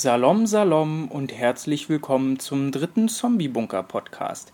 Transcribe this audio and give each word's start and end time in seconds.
Salom 0.00 0.46
Salom 0.46 1.08
und 1.08 1.32
herzlich 1.32 1.88
willkommen 1.88 2.38
zum 2.38 2.70
dritten 2.70 3.08
Zombie-Bunker-Podcast. 3.08 4.52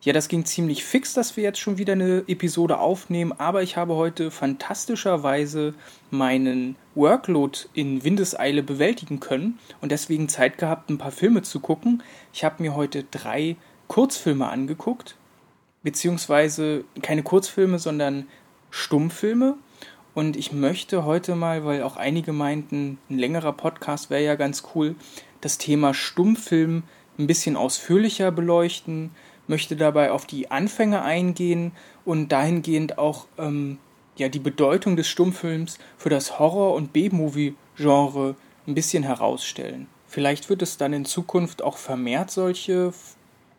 Ja, 0.00 0.14
das 0.14 0.28
ging 0.28 0.46
ziemlich 0.46 0.82
fix, 0.82 1.12
dass 1.12 1.36
wir 1.36 1.44
jetzt 1.44 1.58
schon 1.58 1.76
wieder 1.76 1.92
eine 1.92 2.24
Episode 2.26 2.78
aufnehmen, 2.78 3.34
aber 3.36 3.62
ich 3.62 3.76
habe 3.76 3.96
heute 3.96 4.30
fantastischerweise 4.30 5.74
meinen 6.10 6.76
Workload 6.94 7.58
in 7.74 8.02
Windeseile 8.02 8.62
bewältigen 8.62 9.20
können 9.20 9.58
und 9.82 9.92
deswegen 9.92 10.30
Zeit 10.30 10.56
gehabt, 10.56 10.88
ein 10.88 10.96
paar 10.96 11.12
Filme 11.12 11.42
zu 11.42 11.60
gucken. 11.60 12.02
Ich 12.32 12.42
habe 12.42 12.62
mir 12.62 12.74
heute 12.74 13.04
drei 13.04 13.56
Kurzfilme 13.88 14.48
angeguckt, 14.48 15.16
beziehungsweise 15.82 16.84
keine 17.02 17.22
Kurzfilme, 17.22 17.78
sondern 17.78 18.26
Stummfilme 18.70 19.58
und 20.14 20.36
ich 20.36 20.52
möchte 20.52 21.04
heute 21.04 21.34
mal, 21.34 21.64
weil 21.64 21.82
auch 21.82 21.96
einige 21.96 22.32
meinten, 22.32 22.98
ein 23.08 23.18
längerer 23.18 23.52
Podcast 23.52 24.10
wäre 24.10 24.24
ja 24.24 24.34
ganz 24.34 24.64
cool, 24.74 24.96
das 25.40 25.58
Thema 25.58 25.94
Stummfilm 25.94 26.82
ein 27.18 27.26
bisschen 27.26 27.56
ausführlicher 27.56 28.30
beleuchten, 28.30 29.10
möchte 29.46 29.76
dabei 29.76 30.10
auf 30.12 30.26
die 30.26 30.50
Anfänge 30.50 31.02
eingehen 31.02 31.72
und 32.04 32.28
dahingehend 32.28 32.98
auch 32.98 33.26
ähm, 33.38 33.78
ja, 34.16 34.28
die 34.28 34.38
Bedeutung 34.38 34.96
des 34.96 35.08
Stummfilms 35.08 35.78
für 35.96 36.10
das 36.10 36.38
Horror- 36.38 36.74
und 36.74 36.92
B-Movie-Genre 36.92 38.34
ein 38.66 38.74
bisschen 38.74 39.02
herausstellen. 39.02 39.86
Vielleicht 40.06 40.48
wird 40.48 40.62
es 40.62 40.76
dann 40.76 40.92
in 40.92 41.04
Zukunft 41.04 41.62
auch 41.62 41.76
vermehrt 41.76 42.30
solche 42.30 42.92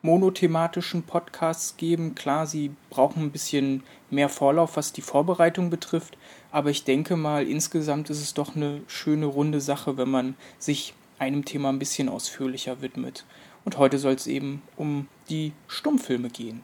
monothematischen 0.02 1.04
Podcasts 1.04 1.78
geben. 1.78 2.16
Klar, 2.16 2.48
sie 2.48 2.72
brauchen 2.90 3.24
ein 3.24 3.32
bisschen 3.32 3.84
mehr 4.10 4.30
Vorlauf, 4.30 4.78
was 4.78 4.94
die 4.94 5.02
Vorbereitung 5.02 5.70
betrifft, 5.70 6.18
aber 6.52 6.70
ich 6.70 6.84
denke 6.84 7.16
mal, 7.16 7.48
insgesamt 7.48 8.10
ist 8.10 8.22
es 8.22 8.34
doch 8.34 8.56
eine 8.56 8.82
schöne 8.88 9.26
runde 9.26 9.62
Sache, 9.62 9.98
wenn 9.98 10.10
man 10.10 10.36
sich 10.58 10.94
einem 11.20 11.46
Thema 11.46 11.70
ein 11.70 11.80
bisschen 11.80 12.10
ausführlicher 12.10 12.82
widmet. 12.82 13.26
Und 13.66 13.78
heute 13.78 14.00
soll 14.00 14.14
es 14.14 14.26
eben 14.26 14.62
um 14.78 15.08
die 15.30 15.52
Stummfilme 15.68 16.30
gehen. 16.30 16.62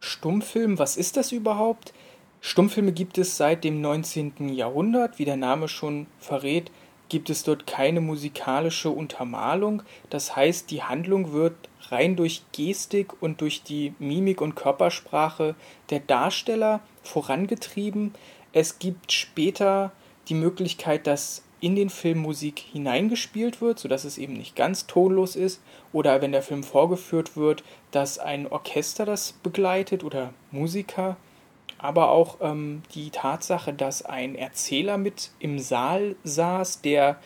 Stummfilm, 0.00 0.78
was 0.78 0.96
ist 0.96 1.16
das 1.16 1.32
überhaupt? 1.32 1.94
Stummfilme 2.42 2.92
gibt 2.92 3.16
es 3.18 3.36
seit 3.36 3.64
dem 3.64 3.80
19. 3.80 4.50
Jahrhundert, 4.50 5.18
wie 5.18 5.24
der 5.24 5.36
Name 5.36 5.68
schon 5.68 6.06
verrät, 6.18 6.70
gibt 7.10 7.28
es 7.28 7.42
dort 7.42 7.66
keine 7.66 8.00
musikalische 8.00 8.88
Untermalung. 8.88 9.82
Das 10.08 10.34
heißt, 10.34 10.70
die 10.70 10.82
Handlung 10.82 11.32
wird 11.32 11.54
rein 11.90 12.16
durch 12.16 12.42
Gestik 12.52 13.22
und 13.22 13.42
durch 13.42 13.62
die 13.62 13.92
Mimik 13.98 14.40
und 14.40 14.54
Körpersprache 14.54 15.54
der 15.90 16.00
Darsteller 16.00 16.80
vorangetrieben. 17.02 18.14
Es 18.52 18.78
gibt 18.78 19.12
später 19.12 19.92
die 20.28 20.34
Möglichkeit, 20.34 21.06
dass 21.06 21.42
in 21.60 21.76
den 21.76 21.90
Film 21.90 22.18
Musik 22.18 22.64
hineingespielt 22.72 23.60
wird, 23.60 23.78
sodass 23.78 24.04
es 24.04 24.16
eben 24.16 24.32
nicht 24.32 24.56
ganz 24.56 24.86
tonlos 24.86 25.36
ist, 25.36 25.60
oder 25.92 26.22
wenn 26.22 26.32
der 26.32 26.42
Film 26.42 26.62
vorgeführt 26.62 27.36
wird, 27.36 27.62
dass 27.90 28.18
ein 28.18 28.46
Orchester 28.46 29.04
das 29.04 29.32
begleitet 29.32 30.02
oder 30.02 30.32
Musiker 30.52 31.16
aber 31.82 32.10
auch 32.10 32.36
ähm, 32.40 32.82
die 32.94 33.10
Tatsache, 33.10 33.72
dass 33.72 34.04
ein 34.04 34.34
Erzähler 34.34 34.98
mit 34.98 35.30
im 35.38 35.58
Saal 35.58 36.16
saß, 36.24 36.82
der 36.82 37.18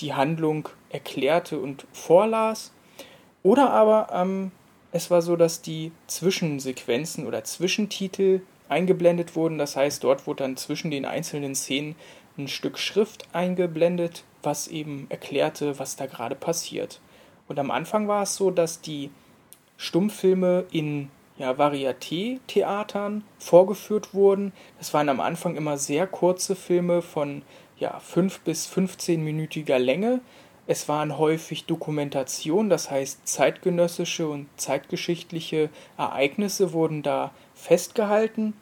die 0.00 0.14
Handlung 0.14 0.68
erklärte 0.90 1.58
und 1.58 1.86
vorlas. 1.92 2.72
Oder 3.42 3.70
aber 3.70 4.08
ähm, 4.12 4.50
es 4.92 5.10
war 5.10 5.20
so, 5.20 5.36
dass 5.36 5.60
die 5.60 5.92
Zwischensequenzen 6.06 7.26
oder 7.26 7.44
Zwischentitel 7.44 8.40
eingeblendet 8.68 9.36
wurden. 9.36 9.58
Das 9.58 9.76
heißt, 9.76 10.02
dort 10.04 10.26
wurde 10.26 10.44
dann 10.44 10.56
zwischen 10.56 10.90
den 10.90 11.04
einzelnen 11.04 11.54
Szenen 11.54 11.94
ein 12.38 12.48
Stück 12.48 12.78
Schrift 12.78 13.26
eingeblendet, 13.32 14.24
was 14.42 14.68
eben 14.68 15.06
erklärte, 15.10 15.78
was 15.78 15.96
da 15.96 16.06
gerade 16.06 16.34
passiert. 16.34 17.00
Und 17.48 17.58
am 17.58 17.70
Anfang 17.70 18.08
war 18.08 18.22
es 18.22 18.36
so, 18.36 18.50
dass 18.50 18.80
die 18.80 19.10
Stummfilme 19.76 20.64
in 20.70 21.10
ja, 21.38 21.52
Varieté-Theatern 21.52 23.24
vorgeführt 23.38 24.12
wurden. 24.12 24.52
Das 24.78 24.92
waren 24.92 25.08
am 25.08 25.20
Anfang 25.20 25.56
immer 25.56 25.78
sehr 25.78 26.06
kurze 26.06 26.56
Filme 26.56 27.00
von 27.00 27.42
ja, 27.78 27.98
5 28.00 28.40
bis 28.40 28.68
15-minütiger 28.70 29.78
Länge. 29.78 30.20
Es 30.66 30.88
waren 30.88 31.16
häufig 31.16 31.64
Dokumentationen, 31.64 32.68
das 32.68 32.90
heißt 32.90 33.26
zeitgenössische 33.26 34.28
und 34.28 34.48
zeitgeschichtliche 34.56 35.70
Ereignisse 35.96 36.72
wurden 36.72 37.02
da 37.02 37.30
festgehalten. 37.54 38.52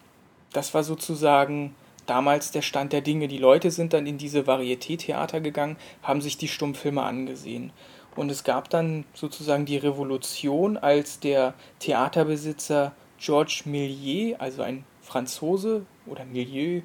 Das 0.53 0.73
war 0.73 0.85
sozusagen 0.85 1.75
damals 2.07 2.53
der 2.53 2.63
Stand 2.63 2.93
der 2.93 3.01
Dinge. 3.01 3.27
Die 3.27 3.39
Leute 3.39 3.73
sind 3.73 3.93
dann 3.93 4.07
in 4.07 4.19
diese 4.19 4.43
Varieté-Theater 4.43 5.41
gegangen, 5.41 5.77
haben 6.03 6.21
sich 6.21 6.39
die 6.39 6.47
Stummfilme 6.47 7.03
angesehen. 7.03 7.73
Und 8.17 8.31
es 8.31 8.45
gab 8.45 8.71
dann 8.71 9.05
sozusagen 9.15 9.67
die 9.67 9.77
Revolution, 9.77 10.77
als 10.77 11.21
der 11.21 11.55
Theaterbesitzer 11.79 12.93
Georges 13.19 13.67
Millier, 13.67 14.41
also 14.41 14.63
ein 14.63 14.85
Franzose 15.03 15.87
oder 16.07 16.25
Milieu, 16.25 16.81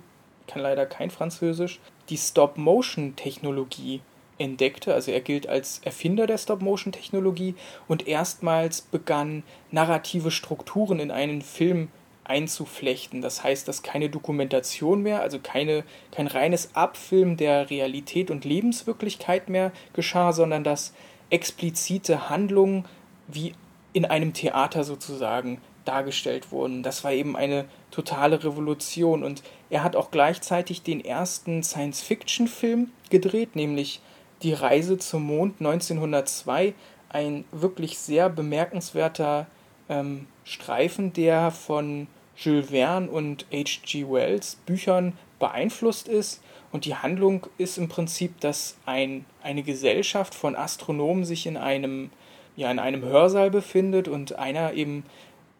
kann 0.47 0.61
leider 0.61 0.85
kein 0.85 1.09
Französisch, 1.09 1.79
die 2.09 2.17
Stop-Motion-Technologie 2.17 4.01
entdeckte. 4.37 4.93
Also 4.93 5.11
er 5.11 5.21
gilt 5.21 5.47
als 5.47 5.79
Erfinder 5.83 6.27
der 6.27 6.37
Stop-Motion-Technologie 6.37 7.55
und 7.87 8.07
erstmals 8.07 8.81
begann 8.81 9.43
narrative 9.71 10.31
Strukturen 10.31 10.99
in 10.99 11.11
einen 11.11 11.41
Film 11.41 11.89
einzuflechten. 12.23 13.21
Das 13.21 13.43
heißt, 13.43 13.67
dass 13.67 13.83
keine 13.83 14.09
Dokumentation 14.09 15.01
mehr, 15.01 15.21
also 15.21 15.39
keine, 15.39 15.83
kein 16.11 16.27
reines 16.27 16.75
Abfilmen 16.75 17.37
der 17.37 17.69
Realität 17.69 18.31
und 18.31 18.45
Lebenswirklichkeit 18.45 19.49
mehr 19.49 19.71
geschah, 19.93 20.31
sondern 20.31 20.63
dass 20.63 20.93
explizite 21.31 22.29
Handlungen 22.29 22.85
wie 23.27 23.53
in 23.93 24.05
einem 24.05 24.33
Theater 24.33 24.83
sozusagen 24.83 25.59
dargestellt 25.85 26.51
wurden. 26.51 26.83
Das 26.83 27.03
war 27.03 27.11
eben 27.11 27.35
eine 27.35 27.65
totale 27.89 28.43
Revolution 28.43 29.23
und 29.23 29.41
er 29.69 29.83
hat 29.83 29.95
auch 29.95 30.11
gleichzeitig 30.11 30.83
den 30.83 31.03
ersten 31.03 31.63
Science-Fiction-Film 31.63 32.91
gedreht, 33.09 33.55
nämlich 33.55 34.01
Die 34.43 34.53
Reise 34.53 34.97
zum 34.97 35.23
Mond 35.23 35.55
1902, 35.59 36.73
ein 37.09 37.45
wirklich 37.51 37.99
sehr 37.99 38.29
bemerkenswerter 38.29 39.47
ähm, 39.89 40.27
Streifen, 40.43 41.13
der 41.13 41.51
von 41.51 42.07
Jules 42.35 42.69
Verne 42.71 43.09
und 43.09 43.45
H.G. 43.51 44.07
Wells 44.09 44.55
Büchern 44.65 45.13
beeinflusst 45.41 46.07
ist 46.07 46.41
und 46.71 46.85
die 46.85 46.95
Handlung 46.95 47.47
ist 47.57 47.77
im 47.77 47.89
Prinzip, 47.89 48.39
dass 48.39 48.77
ein, 48.85 49.25
eine 49.43 49.63
Gesellschaft 49.63 50.33
von 50.33 50.55
Astronomen 50.55 51.25
sich 51.25 51.45
in 51.45 51.57
einem, 51.57 52.11
ja, 52.55 52.71
in 52.71 52.79
einem 52.79 53.03
Hörsaal 53.03 53.51
befindet 53.51 54.07
und 54.07 54.39
einer 54.39 54.73
eben 54.73 55.03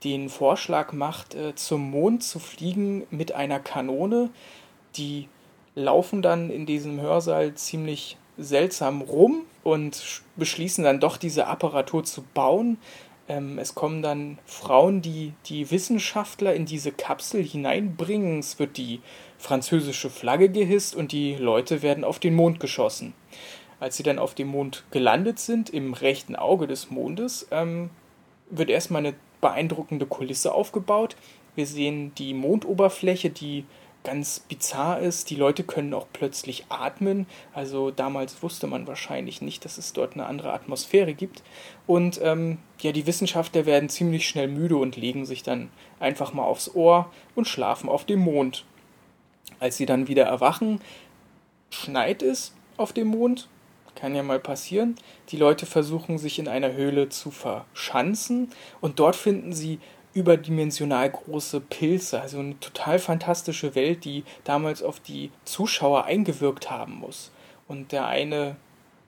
den 0.06 0.30
Vorschlag 0.30 0.94
macht, 0.94 1.36
äh, 1.36 1.54
zum 1.56 1.92
Mond 1.92 2.24
zu 2.24 2.40
fliegen 2.40 3.06
mit 3.12 3.34
einer 3.34 3.60
Kanone. 3.60 4.30
Die 4.96 5.28
laufen 5.76 6.22
dann 6.22 6.50
in 6.50 6.66
diesem 6.66 7.02
Hörsaal 7.02 7.54
ziemlich 7.56 8.18
seltsam 8.38 9.02
rum 9.02 9.42
und 9.64 10.22
beschließen 10.38 10.84
dann 10.84 11.00
doch 11.00 11.18
diese 11.18 11.48
Apparatur 11.48 12.04
zu 12.04 12.24
bauen. 12.34 12.78
Ähm, 13.32 13.60
es 13.60 13.76
kommen 13.76 14.02
dann 14.02 14.40
Frauen, 14.46 15.02
die 15.02 15.32
die 15.46 15.72
Wissenschaftler 15.72 16.54
in 16.54 16.66
diese 16.66 16.92
Kapsel 16.92 17.42
hineinbringen. 17.42 18.40
Es 18.40 18.60
wird 18.60 18.76
die 18.76 19.00
französische 19.38 20.10
Flagge 20.10 20.50
gehisst 20.50 20.96
und 20.96 21.14
die 21.14 21.36
Leute 21.36 21.82
werden 21.82 22.04
auf 22.04 22.20
den 22.20 22.36
Mond 22.36 22.60
geschossen. 22.60 23.14
Als 23.80 23.96
sie 23.96 24.04
dann 24.04 24.20
auf 24.20 24.36
dem 24.36 24.50
Mond 24.50 24.84
gelandet 24.92 25.40
sind, 25.40 25.70
im 25.70 25.94
rechten 25.94 26.36
Auge 26.36 26.68
des 26.68 26.92
Mondes, 26.92 27.48
ähm, 27.52 27.90
wird 28.50 28.70
erstmal 28.70 29.06
eine 29.06 29.16
beeindruckende 29.40 30.06
Kulisse 30.06 30.54
aufgebaut. 30.54 31.16
Wir 31.56 31.66
sehen 31.66 32.14
die 32.16 32.34
Mondoberfläche, 32.34 33.30
die 33.30 33.64
ganz 34.04 34.40
bizarr 34.40 35.00
ist. 35.00 35.30
Die 35.30 35.36
Leute 35.36 35.64
können 35.64 35.94
auch 35.94 36.08
plötzlich 36.12 36.66
atmen. 36.70 37.28
Also 37.54 37.92
damals 37.92 38.42
wusste 38.42 38.68
man 38.68 38.88
wahrscheinlich 38.88 39.42
nicht, 39.42 39.66
dass 39.66 39.78
es 39.78 39.94
dort 39.94 40.14
eine 40.14 40.26
andere 40.26 40.54
Atmosphäre 40.54 41.14
gibt. 41.14 41.44
Und 41.88 42.20
ähm, 42.24 42.58
ja, 42.80 42.92
die 42.92 43.08
Wissenschaftler 43.08 43.66
werden 43.66 43.90
ziemlich 43.90 44.28
schnell 44.28 44.48
müde 44.48 44.78
und 44.78 44.96
legen 44.96 45.26
sich 45.26 45.44
dann 45.44 45.70
einfach 46.00 46.34
mal 46.34 46.44
aufs 46.44 46.74
Ohr 46.74 47.12
und 47.36 47.48
schlafen 47.48 47.90
auf 47.90 48.06
dem 48.06 48.20
Mond. 48.20 48.66
Als 49.60 49.78
sie 49.78 49.86
dann 49.86 50.08
wieder 50.08 50.24
erwachen, 50.24 50.82
schneit 51.70 52.24
es 52.24 52.54
auf 52.78 52.94
dem 52.94 53.08
Mond. 53.08 53.48
Kann 53.94 54.16
ja 54.16 54.24
mal 54.24 54.40
passieren. 54.40 54.96
Die 55.30 55.38
Leute 55.38 55.66
versuchen 55.66 56.18
sich 56.18 56.40
in 56.40 56.48
einer 56.48 56.74
Höhle 56.74 57.10
zu 57.10 57.30
verschanzen 57.30 58.50
und 58.80 59.00
dort 59.00 59.16
finden 59.18 59.54
sie 59.54 59.80
überdimensional 60.14 61.10
große 61.10 61.62
Pilze, 61.62 62.22
also 62.22 62.40
eine 62.40 62.60
total 62.60 63.00
fantastische 63.00 63.76
Welt, 63.76 64.04
die 64.06 64.24
damals 64.44 64.84
auf 64.84 65.00
die 65.00 65.32
Zuschauer 65.46 66.06
eingewirkt 66.06 66.70
haben 66.70 66.96
muss. 66.96 67.32
Und 67.68 67.92
der 67.92 68.08
eine 68.08 68.58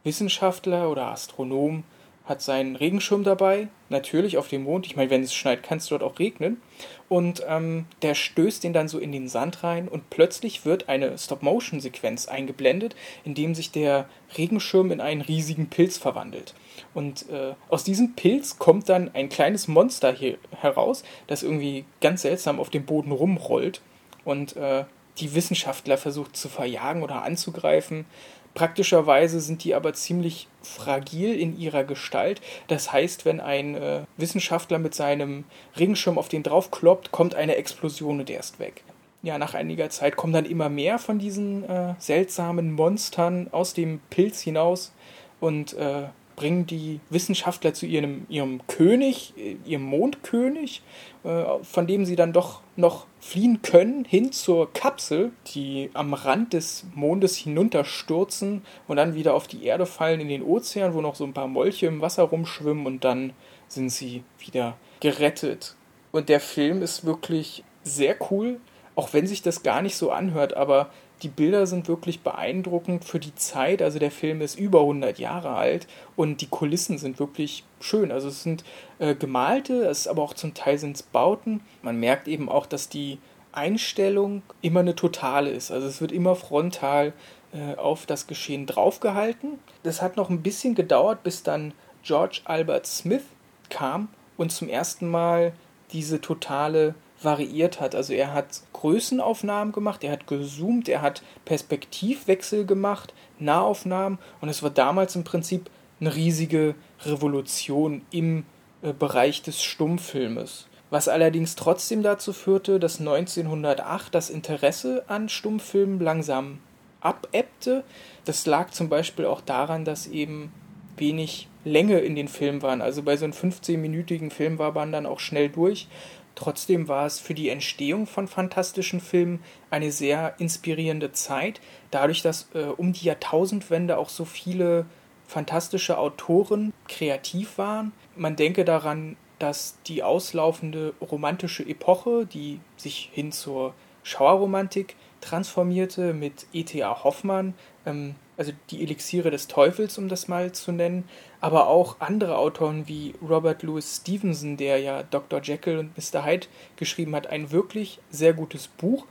Wissenschaftler 0.03 0.89
oder 0.89 1.07
Astronom 1.07 1.83
hat 2.25 2.41
seinen 2.41 2.77
Regenschirm 2.77 3.23
dabei, 3.23 3.67
natürlich 3.89 4.37
auf 4.37 4.47
dem 4.47 4.63
Mond. 4.63 4.85
Ich 4.85 4.95
meine, 4.95 5.09
wenn 5.09 5.23
es 5.23 5.33
schneit, 5.33 5.61
kann 5.61 5.79
es 5.79 5.87
dort 5.87 6.03
auch 6.03 6.19
regnen. 6.19 6.61
Und 7.09 7.43
ähm, 7.47 7.85
der 8.01 8.15
stößt 8.15 8.63
den 8.63 8.71
dann 8.71 8.87
so 8.87 8.97
in 8.97 9.11
den 9.11 9.27
Sand 9.27 9.63
rein 9.63 9.89
und 9.89 10.09
plötzlich 10.09 10.65
wird 10.65 10.87
eine 10.87 11.17
Stop-Motion-Sequenz 11.17 12.27
eingeblendet, 12.27 12.95
in 13.25 13.33
dem 13.33 13.55
sich 13.55 13.71
der 13.71 14.07
Regenschirm 14.37 14.91
in 14.91 15.01
einen 15.01 15.21
riesigen 15.21 15.67
Pilz 15.67 15.97
verwandelt. 15.97 16.53
Und 16.93 17.29
äh, 17.29 17.53
aus 17.69 17.83
diesem 17.83 18.13
Pilz 18.13 18.57
kommt 18.57 18.87
dann 18.87 19.11
ein 19.13 19.29
kleines 19.29 19.67
Monster 19.67 20.13
hier 20.13 20.37
heraus, 20.61 21.03
das 21.27 21.43
irgendwie 21.43 21.83
ganz 21.99 22.21
seltsam 22.21 22.59
auf 22.59 22.69
dem 22.69 22.85
Boden 22.85 23.11
rumrollt 23.11 23.81
und 24.23 24.55
äh, 24.55 24.85
die 25.19 25.35
Wissenschaftler 25.35 25.97
versucht 25.97 26.35
zu 26.35 26.49
verjagen 26.49 27.03
oder 27.03 27.23
anzugreifen. 27.23 28.05
Praktischerweise 28.53 29.39
sind 29.39 29.63
die 29.63 29.73
aber 29.73 29.93
ziemlich 29.93 30.47
fragil 30.61 31.39
in 31.39 31.57
ihrer 31.57 31.83
Gestalt. 31.83 32.41
Das 32.67 32.91
heißt, 32.91 33.25
wenn 33.25 33.39
ein 33.39 33.75
äh, 33.75 34.01
Wissenschaftler 34.17 34.79
mit 34.79 34.93
seinem 34.93 35.45
Regenschirm 35.77 36.17
auf 36.17 36.29
den 36.29 36.43
draufkloppt, 36.43 37.11
kommt 37.11 37.35
eine 37.35 37.55
Explosion 37.55 38.19
und 38.19 38.29
der 38.29 38.39
ist 38.39 38.59
weg. 38.59 38.83
Ja, 39.23 39.37
nach 39.37 39.53
einiger 39.53 39.89
Zeit 39.89 40.17
kommen 40.17 40.33
dann 40.33 40.45
immer 40.45 40.69
mehr 40.69 40.99
von 40.99 41.17
diesen 41.17 41.67
äh, 41.67 41.95
seltsamen 41.97 42.73
Monstern 42.73 43.47
aus 43.51 43.73
dem 43.73 44.01
Pilz 44.09 44.41
hinaus 44.41 44.93
und 45.39 45.73
äh, 45.73 46.03
bringen 46.35 46.65
die 46.65 46.99
Wissenschaftler 47.09 47.73
zu 47.73 47.85
ihrem, 47.85 48.25
ihrem 48.29 48.65
König, 48.67 49.33
ihrem 49.65 49.83
Mondkönig, 49.83 50.81
äh, 51.23 51.43
von 51.61 51.87
dem 51.87 52.05
sie 52.05 52.15
dann 52.15 52.33
doch 52.33 52.61
noch 52.75 53.05
fliehen 53.19 53.61
können, 53.61 54.05
hin 54.05 54.31
zur 54.31 54.71
Kapsel, 54.73 55.31
die 55.53 55.89
am 55.93 56.13
Rand 56.13 56.53
des 56.53 56.85
Mondes 56.95 57.35
hinunterstürzen 57.37 58.63
und 58.87 58.97
dann 58.97 59.15
wieder 59.15 59.33
auf 59.33 59.47
die 59.47 59.63
Erde 59.63 59.85
fallen 59.85 60.19
in 60.19 60.29
den 60.29 60.43
Ozean, 60.43 60.93
wo 60.93 61.01
noch 61.01 61.15
so 61.15 61.23
ein 61.23 61.33
paar 61.33 61.47
Molche 61.47 61.87
im 61.87 62.01
Wasser 62.01 62.23
rumschwimmen 62.23 62.85
und 62.85 63.03
dann 63.03 63.33
sind 63.67 63.89
sie 63.89 64.23
wieder 64.39 64.77
gerettet. 64.99 65.75
Und 66.11 66.29
der 66.29 66.39
Film 66.39 66.81
ist 66.81 67.05
wirklich 67.05 67.63
sehr 67.83 68.15
cool, 68.31 68.59
auch 68.95 69.13
wenn 69.13 69.27
sich 69.27 69.41
das 69.41 69.63
gar 69.63 69.81
nicht 69.81 69.97
so 69.97 70.11
anhört, 70.11 70.55
aber 70.55 70.89
die 71.21 71.29
Bilder 71.29 71.67
sind 71.67 71.87
wirklich 71.87 72.21
beeindruckend 72.21 73.05
für 73.05 73.19
die 73.19 73.35
Zeit. 73.35 73.81
Also 73.81 73.99
der 73.99 74.11
Film 74.11 74.41
ist 74.41 74.59
über 74.59 74.81
100 74.81 75.19
Jahre 75.19 75.49
alt 75.55 75.87
und 76.15 76.41
die 76.41 76.47
Kulissen 76.47 76.97
sind 76.97 77.19
wirklich 77.19 77.63
schön. 77.79 78.11
Also 78.11 78.27
es 78.27 78.43
sind 78.43 78.63
äh, 78.99 79.15
gemalte, 79.15 79.85
es 79.85 79.99
ist 79.99 80.07
aber 80.07 80.21
auch 80.21 80.33
zum 80.33 80.53
Teil 80.53 80.77
sind 80.77 80.97
es 80.97 81.03
Bauten. 81.03 81.61
Man 81.81 81.99
merkt 81.99 82.27
eben 82.27 82.49
auch, 82.49 82.65
dass 82.65 82.89
die 82.89 83.19
Einstellung 83.53 84.41
immer 84.61 84.81
eine 84.81 84.95
totale 84.95 85.49
ist. 85.49 85.71
Also 85.71 85.87
es 85.87 86.01
wird 86.01 86.11
immer 86.11 86.35
frontal 86.35 87.13
äh, 87.53 87.75
auf 87.75 88.05
das 88.05 88.27
Geschehen 88.27 88.65
draufgehalten. 88.65 89.59
Das 89.83 90.01
hat 90.01 90.17
noch 90.17 90.29
ein 90.29 90.41
bisschen 90.41 90.75
gedauert, 90.75 91.23
bis 91.23 91.43
dann 91.43 91.73
George 92.03 92.41
Albert 92.45 92.85
Smith 92.85 93.23
kam 93.69 94.09
und 94.35 94.51
zum 94.51 94.67
ersten 94.67 95.07
Mal 95.07 95.53
diese 95.91 96.19
totale 96.19 96.95
variiert 97.23 97.79
hat. 97.79 97.95
Also 97.95 98.13
er 98.13 98.33
hat 98.33 98.61
Größenaufnahmen 98.73 99.73
gemacht, 99.73 100.03
er 100.03 100.11
hat 100.11 100.27
gezoomt, 100.27 100.89
er 100.89 101.01
hat 101.01 101.23
Perspektivwechsel 101.45 102.65
gemacht, 102.65 103.13
Nahaufnahmen 103.39 104.19
und 104.41 104.49
es 104.49 104.63
war 104.63 104.69
damals 104.69 105.15
im 105.15 105.23
Prinzip 105.23 105.69
eine 105.99 106.15
riesige 106.15 106.75
Revolution 107.05 108.01
im 108.11 108.45
äh, 108.81 108.93
Bereich 108.93 109.41
des 109.41 109.63
Stummfilmes. 109.63 110.67
Was 110.89 111.07
allerdings 111.07 111.55
trotzdem 111.55 112.03
dazu 112.03 112.33
führte, 112.33 112.79
dass 112.79 112.99
1908 112.99 114.13
das 114.13 114.29
Interesse 114.29 115.03
an 115.07 115.27
Stummfilmen 115.27 115.99
langsam 115.99 116.59
abebbte. 117.01 117.83
Das 118.25 118.45
lag 118.45 118.69
zum 118.71 118.89
Beispiel 118.89 119.25
auch 119.25 119.41
daran, 119.41 119.85
dass 119.85 120.07
eben 120.07 120.51
wenig 120.97 121.47
Länge 121.65 121.99
in 121.99 122.15
den 122.15 122.27
Filmen 122.27 122.61
waren. 122.61 122.81
Also 122.81 123.03
bei 123.03 123.17
so 123.17 123.25
einem 123.25 123.33
15-minütigen 123.33 124.29
Film 124.29 124.59
war 124.59 124.73
man 124.73 124.91
dann 124.91 125.05
auch 125.05 125.19
schnell 125.19 125.49
durch 125.49 125.87
Trotzdem 126.35 126.87
war 126.87 127.05
es 127.05 127.19
für 127.19 127.33
die 127.33 127.49
Entstehung 127.49 128.07
von 128.07 128.27
fantastischen 128.27 128.99
Filmen 128.99 129.43
eine 129.69 129.91
sehr 129.91 130.35
inspirierende 130.39 131.11
Zeit, 131.11 131.61
dadurch, 131.91 132.21
dass 132.21 132.47
äh, 132.53 132.63
um 132.63 132.93
die 132.93 133.05
Jahrtausendwende 133.05 133.97
auch 133.97 134.09
so 134.09 134.25
viele 134.25 134.85
fantastische 135.27 135.97
Autoren 135.97 136.73
kreativ 136.87 137.57
waren. 137.57 137.91
Man 138.15 138.35
denke 138.35 138.65
daran, 138.65 139.15
dass 139.39 139.77
die 139.87 140.03
auslaufende 140.03 140.93
romantische 141.01 141.63
Epoche, 141.63 142.25
die 142.25 142.59
sich 142.77 143.09
hin 143.11 143.31
zur 143.31 143.73
Schauerromantik 144.03 144.95
transformierte 145.21 146.13
mit 146.13 146.47
E.T.A. 146.53 147.03
Hoffmann, 147.03 147.53
ähm, 147.85 148.15
also 148.37 148.51
die 148.69 148.81
Elixiere 148.81 149.31
des 149.31 149.47
Teufels, 149.47 149.97
um 149.97 150.09
das 150.09 150.27
mal 150.27 150.51
zu 150.51 150.71
nennen, 150.71 151.07
aber 151.41 151.67
auch 151.67 151.97
andere 151.99 152.37
Autoren 152.37 152.87
wie 152.87 153.13
Robert 153.21 153.63
Louis 153.63 153.97
Stevenson, 154.01 154.57
der 154.57 154.79
ja 154.79 155.03
Dr. 155.03 155.41
Jekyll 155.41 155.77
und 155.77 155.97
Mr. 155.97 156.25
Hyde 156.25 156.47
geschrieben 156.75 157.15
hat, 157.15 157.27
ein 157.27 157.51
wirklich 157.51 157.99
sehr 158.09 158.33
gutes 158.33 158.67
Buch, 158.67 159.05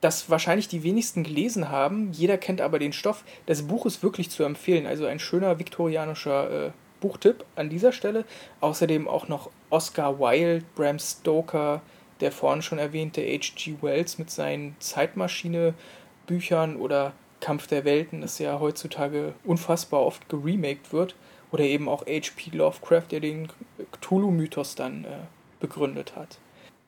das 0.00 0.28
wahrscheinlich 0.30 0.68
die 0.68 0.82
wenigsten 0.82 1.22
gelesen 1.22 1.68
haben. 1.70 2.12
Jeder 2.12 2.38
kennt 2.38 2.60
aber 2.60 2.78
den 2.78 2.92
Stoff. 2.92 3.24
Das 3.46 3.62
Buch 3.62 3.86
ist 3.86 4.02
wirklich 4.02 4.30
zu 4.30 4.42
empfehlen, 4.42 4.86
also 4.86 5.06
ein 5.06 5.18
schöner 5.18 5.58
viktorianischer 5.58 6.66
äh, 6.66 6.70
Buchtipp 7.00 7.44
an 7.56 7.70
dieser 7.70 7.92
Stelle. 7.92 8.24
Außerdem 8.60 9.08
auch 9.08 9.28
noch 9.28 9.50
Oscar 9.70 10.18
Wilde, 10.18 10.64
Bram 10.74 10.98
Stoker, 10.98 11.82
der 12.20 12.32
vorhin 12.32 12.62
schon 12.62 12.78
erwähnte 12.78 13.20
H.G. 13.20 13.76
Wells 13.80 14.18
mit 14.18 14.30
seinen 14.30 14.76
Zeitmaschine-Büchern 14.80 16.76
oder 16.76 17.12
Kampf 17.40 17.66
der 17.66 17.84
Welten, 17.84 18.20
das 18.20 18.38
ja 18.38 18.58
heutzutage 18.60 19.34
unfassbar 19.44 20.00
oft 20.00 20.28
geremaked 20.28 20.92
wird. 20.92 21.16
Oder 21.52 21.64
eben 21.64 21.88
auch 21.88 22.04
H.P. 22.06 22.50
Lovecraft, 22.56 23.06
der 23.10 23.20
den 23.20 23.48
Cthulhu-Mythos 23.92 24.74
dann 24.74 25.04
äh, 25.04 25.18
begründet 25.60 26.16
hat. 26.16 26.38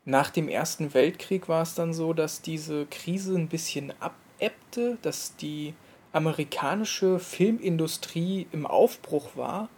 Nach 0.05 0.31
dem 0.31 0.49
Ersten 0.49 0.95
Weltkrieg 0.95 1.49
war 1.49 1.63
es 1.63 1.75
dann 1.75 1.93
so, 1.93 2.13
dass 2.13 2.43
diese 2.43 2.87
Krise 2.87 3.37
ein 3.37 3.49
bisschen 3.49 3.93
abebbte, 4.01 4.99
dass 5.03 5.37
die 5.37 5.75
amerikanische 6.13 7.19
Filmindustrie 7.19 8.47
im 8.53 8.67
Aufbruch 8.67 9.37
war. 9.37 9.69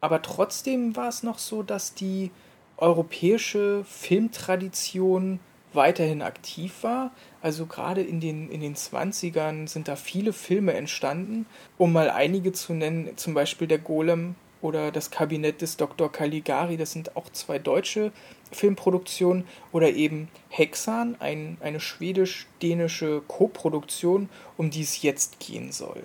Aber 0.00 0.20
trotzdem 0.22 0.96
war 0.96 1.08
es 1.08 1.22
noch 1.22 1.38
so, 1.38 1.62
dass 1.62 1.94
die 1.94 2.30
europäische 2.76 3.84
Filmtradition 3.84 5.40
weiterhin 5.72 6.22
aktiv 6.22 6.82
war. 6.82 7.12
Also 7.42 7.66
gerade 7.66 8.02
in 8.02 8.20
den, 8.20 8.50
in 8.50 8.60
den 8.60 8.74
20ern 8.74 9.68
sind 9.68 9.88
da 9.88 9.96
viele 9.96 10.32
Filme 10.32 10.74
entstanden, 10.74 11.46
um 11.76 11.92
mal 11.92 12.10
einige 12.10 12.52
zu 12.52 12.72
nennen, 12.72 13.16
zum 13.16 13.34
Beispiel 13.34 13.68
der 13.68 13.78
Golem 13.78 14.34
oder 14.60 14.90
das 14.90 15.10
Kabinett 15.10 15.62
des 15.62 15.76
Dr. 15.76 16.10
Caligari, 16.10 16.76
das 16.76 16.92
sind 16.92 17.16
auch 17.16 17.30
zwei 17.30 17.60
deutsche 17.60 18.10
Filmproduktionen, 18.50 19.44
oder 19.70 19.90
eben 19.90 20.28
Hexan, 20.48 21.16
ein, 21.20 21.58
eine 21.60 21.78
schwedisch-dänische 21.78 23.22
Koproduktion, 23.28 24.28
um 24.56 24.70
die 24.70 24.82
es 24.82 25.02
jetzt 25.02 25.38
gehen 25.38 25.70
soll. 25.70 26.02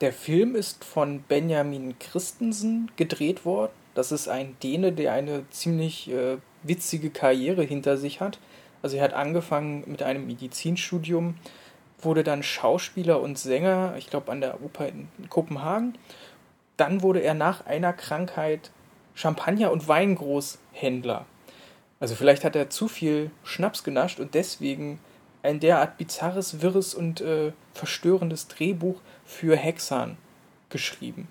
Der 0.00 0.12
Film 0.12 0.56
ist 0.56 0.84
von 0.84 1.22
Benjamin 1.22 1.96
Christensen 1.98 2.90
gedreht 2.96 3.44
worden 3.44 3.83
das 3.94 4.12
ist 4.12 4.28
ein 4.28 4.56
Däne, 4.62 4.92
der 4.92 5.12
eine 5.12 5.48
ziemlich 5.50 6.10
äh, 6.10 6.36
witzige 6.62 7.10
Karriere 7.10 7.62
hinter 7.62 7.96
sich 7.96 8.20
hat. 8.20 8.38
Also 8.82 8.96
er 8.96 9.04
hat 9.04 9.14
angefangen 9.14 9.84
mit 9.86 10.02
einem 10.02 10.26
Medizinstudium, 10.26 11.36
wurde 12.00 12.24
dann 12.24 12.42
Schauspieler 12.42 13.20
und 13.20 13.38
Sänger, 13.38 13.94
ich 13.96 14.10
glaube 14.10 14.30
an 14.30 14.40
der 14.40 14.62
Oper 14.62 14.88
in 14.88 15.08
Kopenhagen. 15.30 15.96
Dann 16.76 17.02
wurde 17.02 17.20
er 17.20 17.34
nach 17.34 17.66
einer 17.66 17.92
Krankheit 17.92 18.70
Champagner- 19.14 19.70
und 19.70 19.86
Weingroßhändler. 19.86 21.24
Also 22.00 22.14
vielleicht 22.16 22.44
hat 22.44 22.56
er 22.56 22.68
zu 22.68 22.88
viel 22.88 23.30
Schnaps 23.44 23.84
genascht 23.84 24.20
und 24.20 24.34
deswegen 24.34 24.98
ein 25.42 25.60
derart 25.60 25.98
bizarres, 25.98 26.60
wirres 26.62 26.94
und 26.94 27.20
äh, 27.20 27.52
verstörendes 27.74 28.48
Drehbuch 28.48 29.00
für 29.24 29.56
Hexan 29.56 30.16
geschrieben. 30.68 31.28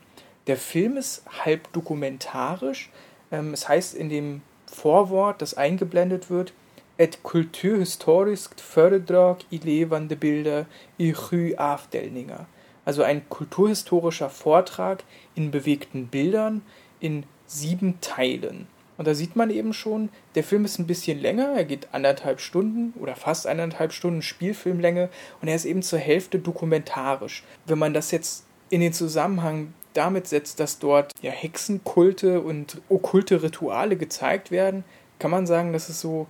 Der 0.48 0.58
Film 0.58 0.98
ist 0.98 1.24
halb 1.46 1.72
dokumentarisch. 1.74 2.90
Ähm, 3.32 3.54
es 3.54 3.68
heißt 3.70 3.96
in 3.96 4.10
dem 4.10 4.42
Vorwort, 4.66 5.42
das 5.42 5.54
eingeblendet 5.54 6.30
wird, 6.30 6.54
et 6.98 7.24
kulturhistoriskt 7.24 8.62
föredrag 8.62 9.46
i 9.52 9.58
levende 9.58 10.16
Bilder 10.16 10.68
i 11.00 11.14
sju 11.14 11.56
avdelningar. 11.58 12.48
Also 12.86 13.04
ein 13.04 13.28
kulturhistorischer 13.30 14.30
Vortrag 14.30 15.04
in 15.36 15.52
bewegten 15.52 16.08
Bildern 16.08 16.62
in 17.00 17.26
sieben 17.48 18.00
Teilen. 18.02 18.68
Und 18.98 19.08
da 19.08 19.16
sieht 19.16 19.36
man 19.36 19.50
eben 19.50 19.74
schon, 19.74 20.10
der 20.36 20.44
Film 20.44 20.66
ist 20.66 20.78
ein 20.78 20.86
bisschen 20.86 21.20
länger, 21.20 21.54
er 21.56 21.66
geht 21.66 21.88
anderthalb 21.94 22.40
Stunden 22.40 22.94
oder 23.00 23.16
fast 23.16 23.48
anderthalb 23.48 23.92
Stunden 23.92 24.22
Spielfilmlänge 24.22 25.10
und 25.42 25.48
er 25.48 25.56
ist 25.56 25.66
eben 25.66 25.82
zur 25.82 26.00
Hälfte 26.00 26.38
dokumentarisch. 26.38 27.44
Wenn 27.66 27.80
man 27.80 27.94
das 27.94 28.12
jetzt 28.12 28.46
in 28.70 28.82
den 28.82 28.94
Zusammenhang 28.94 29.74
damit 29.94 30.28
setzt, 30.28 30.60
dass 30.60 30.80
dort 30.80 31.12
ja 31.22 31.32
Hexenkulte 31.32 32.42
und 32.42 32.82
okkulte 32.90 33.44
Rituale 33.44 33.96
gezeigt 33.96 34.52
werden, 34.52 34.84
kann 35.20 35.32
man 35.32 35.48
sagen, 35.48 35.74
dass 35.74 35.90
es 35.90 36.02
so 36.02 36.28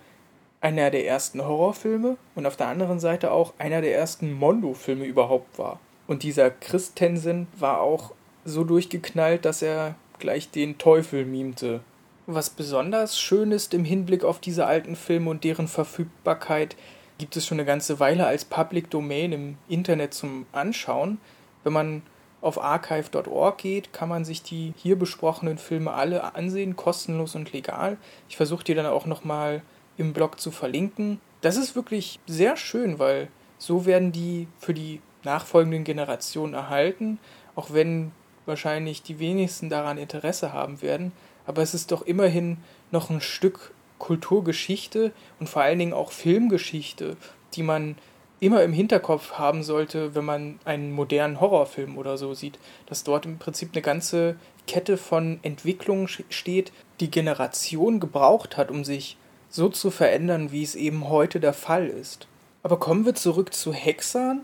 einer 0.61 0.91
der 0.91 1.05
ersten 1.05 1.43
Horrorfilme 1.43 2.17
und 2.35 2.45
auf 2.45 2.55
der 2.55 2.67
anderen 2.67 2.99
Seite 2.99 3.31
auch 3.31 3.53
einer 3.57 3.81
der 3.81 3.95
ersten 3.95 4.31
Mondo-Filme 4.31 5.05
überhaupt 5.05 5.59
war. 5.59 5.79
Und 6.07 6.23
dieser 6.23 6.51
Christensen 6.51 7.47
war 7.57 7.81
auch 7.81 8.11
so 8.45 8.63
durchgeknallt, 8.63 9.45
dass 9.45 9.61
er 9.61 9.95
gleich 10.19 10.51
den 10.51 10.77
Teufel 10.77 11.25
mimte. 11.25 11.81
Was 12.27 12.49
besonders 12.49 13.19
schön 13.19 13.51
ist 13.51 13.73
im 13.73 13.83
Hinblick 13.83 14.23
auf 14.23 14.39
diese 14.39 14.65
alten 14.65 14.95
Filme 14.95 15.29
und 15.29 15.43
deren 15.43 15.67
Verfügbarkeit, 15.67 16.77
gibt 17.17 17.35
es 17.35 17.45
schon 17.45 17.57
eine 17.59 17.65
ganze 17.65 17.99
Weile 17.99 18.25
als 18.25 18.45
Public 18.45 18.89
Domain 18.89 19.33
im 19.33 19.57
Internet 19.67 20.13
zum 20.13 20.45
Anschauen. 20.51 21.19
Wenn 21.63 21.73
man 21.73 22.01
auf 22.43 22.61
archive.org 22.61 23.57
geht, 23.57 23.93
kann 23.93 24.09
man 24.09 24.25
sich 24.25 24.43
die 24.43 24.73
hier 24.75 24.99
besprochenen 24.99 25.57
Filme 25.57 25.93
alle 25.93 26.35
ansehen, 26.35 26.75
kostenlos 26.75 27.35
und 27.35 27.53
legal. 27.53 27.97
Ich 28.27 28.35
versuche 28.35 28.65
die 28.65 28.73
dann 28.73 28.85
auch 28.85 29.05
nochmal 29.05 29.61
im 29.97 30.13
Blog 30.13 30.39
zu 30.39 30.51
verlinken. 30.51 31.21
Das 31.41 31.55
ist 31.55 31.75
wirklich 31.75 32.19
sehr 32.27 32.57
schön, 32.57 32.99
weil 32.99 33.29
so 33.57 33.85
werden 33.85 34.11
die 34.11 34.47
für 34.59 34.73
die 34.73 35.01
nachfolgenden 35.23 35.85
Generationen 35.85 36.53
erhalten, 36.53 37.17
auch 37.55 37.71
wenn 37.71 38.11
wahrscheinlich 38.45 39.01
die 39.01 39.19
wenigsten 39.19 39.69
daran 39.69 39.97
Interesse 39.97 40.51
haben 40.51 40.81
werden. 40.81 41.13
Aber 41.45 41.61
es 41.61 41.73
ist 41.73 41.91
doch 41.91 42.01
immerhin 42.01 42.57
noch 42.91 43.09
ein 43.09 43.21
Stück 43.21 43.71
Kulturgeschichte 43.99 45.13
und 45.39 45.47
vor 45.47 45.61
allen 45.61 45.79
Dingen 45.79 45.93
auch 45.93 46.11
Filmgeschichte, 46.11 47.15
die 47.53 47.63
man 47.63 47.95
immer 48.43 48.63
im 48.63 48.73
Hinterkopf 48.73 49.33
haben 49.33 49.63
sollte, 49.63 50.15
wenn 50.15 50.25
man 50.25 50.59
einen 50.65 50.91
modernen 50.91 51.39
Horrorfilm 51.39 51.97
oder 51.97 52.17
so 52.17 52.33
sieht, 52.33 52.59
dass 52.87 53.03
dort 53.03 53.25
im 53.25 53.37
Prinzip 53.37 53.69
eine 53.73 53.81
ganze 53.81 54.35
Kette 54.67 54.97
von 54.97 55.39
Entwicklungen 55.43 56.07
steht, 56.07 56.71
die 56.99 57.11
Generation 57.11 57.99
gebraucht 57.99 58.57
hat, 58.57 58.71
um 58.71 58.83
sich 58.83 59.17
so 59.49 59.69
zu 59.69 59.91
verändern, 59.91 60.51
wie 60.51 60.63
es 60.63 60.75
eben 60.75 61.09
heute 61.09 61.39
der 61.39 61.53
Fall 61.53 61.87
ist. 61.87 62.27
Aber 62.63 62.79
kommen 62.79 63.05
wir 63.05 63.15
zurück 63.15 63.53
zu 63.53 63.73
Hexan. 63.73 64.41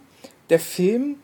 Der 0.50 0.60
Film 0.60 1.16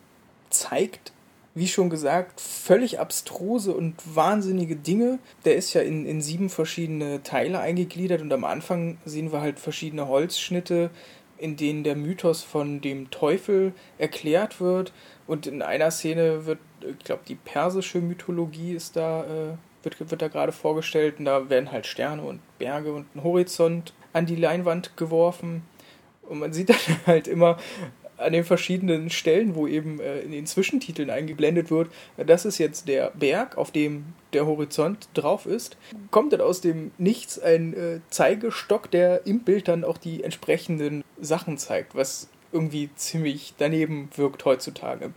zeigt, 0.50 1.12
wie 1.53 1.67
schon 1.67 1.89
gesagt, 1.89 2.41
völlig 2.41 3.00
abstruse 3.00 3.74
und 3.74 3.96
wahnsinnige 4.13 4.75
Dinge. 4.75 5.20
Der 5.46 5.55
ist 5.55 5.74
ja 5.74 5.82
in, 5.82 6.05
in 6.05 6.22
sieben 6.22 6.50
verschiedene 6.50 7.24
Teile 7.24 7.60
eingegliedert 7.60 8.22
und 8.22 8.34
am 8.34 8.44
Anfang 8.44 8.98
sehen 9.05 9.32
wir 9.32 9.41
halt 9.41 9.60
verschiedene 9.60 10.08
Holzschnitte, 10.08 10.89
in 11.38 11.58
denen 11.58 11.84
der 11.84 11.96
Mythos 11.96 12.44
von 12.44 12.82
dem 12.82 13.10
Teufel 13.12 13.74
erklärt 13.98 14.62
wird. 14.62 14.94
Und 15.27 15.48
in 15.48 15.62
einer 15.62 15.92
Szene 15.92 16.46
wird, 16.46 16.60
ich 16.82 17.04
glaube, 17.04 17.24
die 17.27 17.36
persische 17.36 18.00
Mythologie 18.00 18.74
ist 18.74 18.96
da, 18.96 19.24
äh, 19.24 19.58
wird, 19.84 20.12
wird 20.12 20.22
da 20.22 20.27
gerade 20.27 20.51
vorgestellt. 20.51 21.20
Und 21.20 21.25
da 21.25 21.50
werden 21.50 21.72
halt 21.72 21.86
Sterne 21.86 22.22
und 22.22 22.39
Berge 22.58 22.94
und 22.94 23.13
ein 23.15 23.24
Horizont 23.24 23.94
an 24.13 24.25
die 24.25 24.36
Leinwand 24.36 24.96
geworfen. 24.98 25.63
Und 26.22 26.39
man 26.39 26.54
sieht 26.54 26.70
dann 26.70 26.77
halt 27.06 27.27
immer 27.27 27.58
an 28.17 28.34
den 28.34 28.43
verschiedenen 28.43 29.10
Stellen, 29.10 29.55
wo 29.55 29.67
eben 29.67 30.00
äh, 30.00 30.19
in 30.19 30.31
den 30.31 30.45
Zwischentiteln 30.45 31.10
eingeblendet 31.10 31.72
wird, 31.72 31.89
das 32.17 32.45
ist 32.45 32.57
jetzt 32.57 32.88
der 32.88 33.12
Berg, 33.12 33.57
auf 33.57 33.72
dem 33.72 34.05
der 34.34 34.45
Horizont 34.45 35.07
drauf 35.13 35.45
ist, 35.45 35.77
kommt 36.12 36.34
dann 36.34 36.41
aus 36.41 36.62
dem 36.62 36.91
Nichts 36.98 37.39
ein 37.39 37.74
äh, 37.74 38.00
Zeigestock, 38.10 38.91
der 38.91 39.25
im 39.25 39.41
Bild 39.41 39.67
dann 39.67 39.84
auch 39.84 39.98
die 39.98 40.24
entsprechenden 40.24 41.03
Sachen 41.19 41.57
zeigt, 41.57 41.95
was 41.95 42.29
irgendwie 42.51 42.89
ziemlich 42.95 43.53
daneben 43.57 44.10
wirkt 44.15 44.45
heutzutage. 44.45 45.13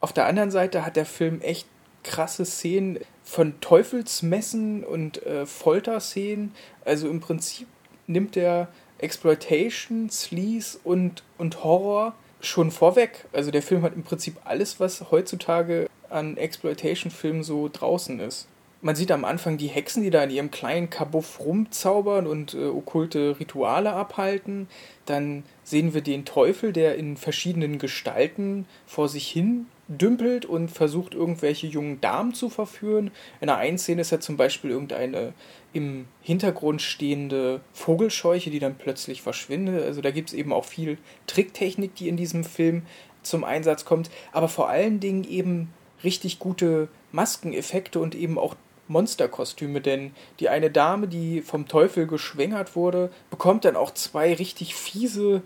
Auf 0.00 0.12
der 0.12 0.26
anderen 0.26 0.50
Seite 0.50 0.86
hat 0.86 0.96
der 0.96 1.06
Film 1.06 1.40
echt 1.40 1.66
krasse 2.04 2.44
Szenen 2.44 3.00
von 3.24 3.60
Teufelsmessen 3.60 4.84
und 4.84 5.24
äh, 5.26 5.44
Folterszenen. 5.44 6.54
Also 6.84 7.08
im 7.08 7.20
Prinzip 7.20 7.66
nimmt 8.06 8.36
er 8.36 8.68
Exploitation, 8.98 10.08
Sleaze 10.08 10.78
und, 10.84 11.22
und 11.36 11.62
Horror 11.62 12.14
schon 12.40 12.70
vorweg. 12.70 13.26
Also 13.32 13.50
der 13.50 13.62
Film 13.62 13.82
hat 13.82 13.94
im 13.94 14.02
Prinzip 14.04 14.36
alles, 14.44 14.80
was 14.80 15.10
heutzutage 15.10 15.88
an 16.08 16.36
Exploitation-Filmen 16.36 17.42
so 17.42 17.68
draußen 17.72 18.20
ist. 18.20 18.48
Man 18.80 18.94
sieht 18.94 19.10
am 19.10 19.24
Anfang 19.24 19.56
die 19.56 19.66
Hexen, 19.66 20.04
die 20.04 20.10
da 20.10 20.22
in 20.22 20.30
ihrem 20.30 20.52
kleinen 20.52 20.88
Kabuff 20.88 21.40
rumzaubern 21.40 22.28
und 22.28 22.54
äh, 22.54 22.66
okkulte 22.66 23.40
Rituale 23.40 23.92
abhalten. 23.92 24.68
Dann 25.04 25.42
sehen 25.64 25.94
wir 25.94 26.00
den 26.00 26.24
Teufel, 26.24 26.72
der 26.72 26.94
in 26.94 27.16
verschiedenen 27.16 27.80
Gestalten 27.80 28.66
vor 28.86 29.08
sich 29.08 29.28
hin 29.28 29.66
dümpelt 29.88 30.44
und 30.44 30.70
versucht, 30.70 31.14
irgendwelche 31.14 31.66
jungen 31.66 32.00
Damen 32.00 32.34
zu 32.34 32.50
verführen. 32.50 33.10
In 33.40 33.48
einer 33.48 33.58
einen 33.58 33.78
Szene 33.78 34.02
ist 34.02 34.12
er 34.12 34.20
zum 34.20 34.36
Beispiel 34.36 34.70
irgendeine 34.70 35.32
im 35.72 36.06
Hintergrund 36.20 36.80
stehende 36.80 37.60
Vogelscheuche, 37.72 38.50
die 38.50 38.58
dann 38.58 38.76
plötzlich 38.76 39.22
verschwindet. 39.22 39.82
Also 39.82 40.02
da 40.02 40.10
gibt 40.10 40.28
es 40.28 40.34
eben 40.34 40.52
auch 40.52 40.64
viel 40.64 40.98
Tricktechnik, 41.26 41.94
die 41.96 42.08
in 42.08 42.16
diesem 42.16 42.44
Film 42.44 42.82
zum 43.22 43.44
Einsatz 43.44 43.84
kommt, 43.84 44.10
aber 44.32 44.48
vor 44.48 44.68
allen 44.68 45.00
Dingen 45.00 45.24
eben 45.24 45.72
richtig 46.04 46.38
gute 46.38 46.88
Maskeneffekte 47.10 47.98
und 47.98 48.14
eben 48.14 48.38
auch 48.38 48.54
Monsterkostüme, 48.88 49.80
denn 49.80 50.12
die 50.40 50.48
eine 50.48 50.70
Dame, 50.70 51.08
die 51.08 51.42
vom 51.42 51.68
Teufel 51.68 52.06
geschwängert 52.06 52.76
wurde, 52.76 53.10
bekommt 53.30 53.64
dann 53.64 53.76
auch 53.76 53.92
zwei 53.92 54.34
richtig 54.34 54.74
fiese 54.74 55.42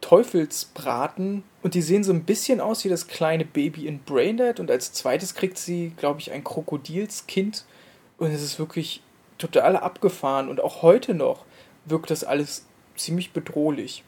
Teufelsbraten 0.00 1.42
und 1.62 1.74
die 1.74 1.82
sehen 1.82 2.04
so 2.04 2.12
ein 2.12 2.24
bisschen 2.24 2.60
aus 2.60 2.84
wie 2.84 2.88
das 2.88 3.08
kleine 3.08 3.44
Baby 3.44 3.86
in 3.86 4.00
Braindead 4.00 4.60
und 4.60 4.70
als 4.70 4.92
zweites 4.92 5.34
kriegt 5.34 5.58
sie, 5.58 5.92
glaube 5.96 6.20
ich, 6.20 6.32
ein 6.32 6.44
Krokodilskind 6.44 7.64
und 8.18 8.30
es 8.30 8.42
ist 8.42 8.58
wirklich 8.58 9.02
total 9.38 9.76
abgefahren 9.76 10.48
und 10.48 10.60
auch 10.60 10.82
heute 10.82 11.14
noch 11.14 11.44
wirkt 11.84 12.10
das 12.10 12.24
alles 12.24 12.66
ziemlich 12.96 13.32
bedrohlich. 13.32 14.04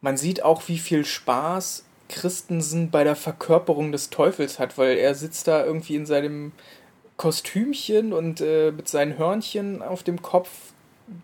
Man 0.00 0.16
sieht 0.16 0.42
auch, 0.42 0.68
wie 0.68 0.78
viel 0.78 1.04
Spaß 1.04 1.84
Christensen 2.08 2.90
bei 2.90 3.04
der 3.04 3.16
Verkörperung 3.16 3.92
des 3.92 4.10
Teufels 4.10 4.58
hat, 4.58 4.76
weil 4.78 4.96
er 4.98 5.14
sitzt 5.14 5.46
da 5.46 5.64
irgendwie 5.64 5.94
in 5.94 6.06
seinem 6.06 6.52
Kostümchen 7.20 8.14
und 8.14 8.40
äh, 8.40 8.72
mit 8.72 8.88
seinen 8.88 9.18
Hörnchen 9.18 9.82
auf 9.82 10.02
dem 10.02 10.22
Kopf, 10.22 10.48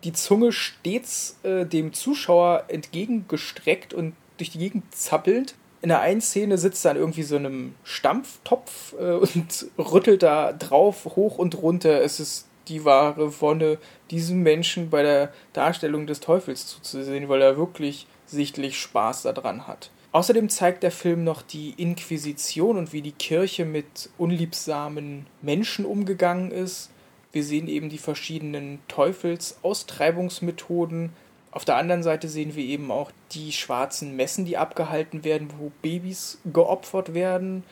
die 0.04 0.12
Zunge 0.12 0.52
stets 0.52 1.38
äh, 1.42 1.64
dem 1.64 1.94
Zuschauer 1.94 2.64
entgegengestreckt 2.68 3.94
und 3.94 4.14
durch 4.36 4.50
die 4.50 4.58
Gegend 4.58 4.94
zappelt. 4.94 5.54
In 5.80 5.88
der 5.88 6.00
einen 6.00 6.20
Szene 6.20 6.58
sitzt 6.58 6.84
er 6.84 6.90
an 6.90 6.96
irgendwie 6.98 7.22
so 7.22 7.36
einem 7.36 7.74
Stampftopf 7.82 8.92
äh, 9.00 9.12
und 9.14 9.68
rüttelt 9.78 10.22
da 10.22 10.52
drauf 10.52 11.06
hoch 11.16 11.38
und 11.38 11.62
runter. 11.62 12.02
Es 12.02 12.20
ist 12.20 12.46
die 12.68 12.84
wahre 12.84 13.40
Wonne, 13.40 13.78
diesem 14.10 14.42
Menschen 14.42 14.90
bei 14.90 15.02
der 15.02 15.32
Darstellung 15.54 16.06
des 16.06 16.20
Teufels 16.20 16.66
zuzusehen, 16.66 17.30
weil 17.30 17.40
er 17.40 17.56
wirklich 17.56 18.06
sichtlich 18.26 18.78
Spaß 18.78 19.22
daran 19.22 19.66
hat. 19.66 19.88
Außerdem 20.16 20.48
zeigt 20.48 20.82
der 20.82 20.92
Film 20.92 21.24
noch 21.24 21.42
die 21.42 21.74
Inquisition 21.76 22.78
und 22.78 22.94
wie 22.94 23.02
die 23.02 23.12
Kirche 23.12 23.66
mit 23.66 24.08
unliebsamen 24.16 25.26
Menschen 25.42 25.84
umgegangen 25.84 26.50
ist. 26.50 26.88
Wir 27.32 27.44
sehen 27.44 27.68
eben 27.68 27.90
die 27.90 27.98
verschiedenen 27.98 28.78
Teufelsaustreibungsmethoden. 28.88 31.10
Auf 31.50 31.66
der 31.66 31.76
anderen 31.76 32.02
Seite 32.02 32.30
sehen 32.30 32.56
wir 32.56 32.64
eben 32.64 32.90
auch 32.90 33.12
die 33.32 33.52
schwarzen 33.52 34.16
Messen, 34.16 34.46
die 34.46 34.56
abgehalten 34.56 35.22
werden, 35.22 35.50
wo 35.58 35.70
Babys 35.82 36.38
geopfert 36.50 37.12
werden. 37.12 37.62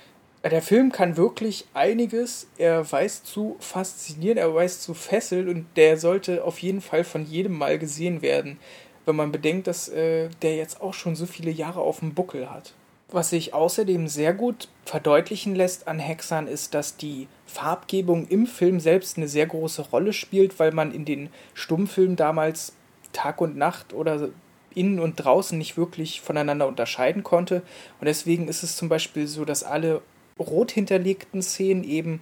Der 0.44 0.60
Film 0.60 0.92
kann 0.92 1.16
wirklich 1.16 1.64
einiges. 1.72 2.46
Er 2.58 2.92
weiß 2.92 3.24
zu 3.24 3.56
faszinieren, 3.58 4.36
er 4.36 4.54
weiß 4.54 4.82
zu 4.82 4.92
fesseln 4.92 5.48
und 5.48 5.64
der 5.76 5.96
sollte 5.96 6.44
auf 6.44 6.58
jeden 6.58 6.82
Fall 6.82 7.04
von 7.04 7.24
jedem 7.24 7.56
mal 7.56 7.78
gesehen 7.78 8.20
werden, 8.20 8.58
wenn 9.06 9.16
man 9.16 9.32
bedenkt, 9.32 9.66
dass 9.66 9.88
äh, 9.88 10.28
der 10.42 10.56
jetzt 10.56 10.80
auch 10.80 10.94
schon 10.94 11.16
so 11.16 11.26
viele 11.26 11.50
Jahre 11.50 11.80
auf 11.80 12.00
dem 12.00 12.14
Buckel 12.14 12.50
hat. 12.50 12.74
Was 13.10 13.30
sich 13.30 13.54
außerdem 13.54 14.08
sehr 14.08 14.32
gut 14.32 14.68
verdeutlichen 14.84 15.54
lässt 15.54 15.86
an 15.86 15.98
Hexern 15.98 16.48
ist, 16.48 16.74
dass 16.74 16.96
die 16.96 17.28
Farbgebung 17.46 18.26
im 18.28 18.46
Film 18.46 18.80
selbst 18.80 19.16
eine 19.16 19.28
sehr 19.28 19.46
große 19.46 19.82
Rolle 19.90 20.12
spielt, 20.12 20.58
weil 20.58 20.72
man 20.72 20.92
in 20.92 21.04
den 21.04 21.28
Stummfilmen 21.52 22.16
damals 22.16 22.72
Tag 23.12 23.40
und 23.40 23.56
Nacht 23.56 23.92
oder 23.92 24.30
innen 24.74 24.98
und 24.98 25.16
draußen 25.16 25.56
nicht 25.56 25.76
wirklich 25.76 26.20
voneinander 26.20 26.66
unterscheiden 26.66 27.22
konnte. 27.22 27.62
Und 28.00 28.06
deswegen 28.06 28.48
ist 28.48 28.62
es 28.62 28.76
zum 28.76 28.88
Beispiel 28.88 29.26
so, 29.26 29.44
dass 29.44 29.62
alle 29.62 30.02
rot 30.38 30.72
hinterlegten 30.72 31.42
Szenen 31.42 31.84
eben 31.84 32.20